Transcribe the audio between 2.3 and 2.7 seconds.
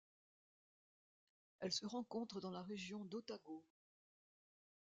dans la